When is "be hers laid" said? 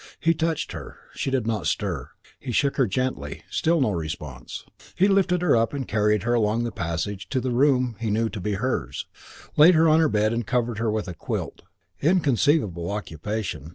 8.41-9.75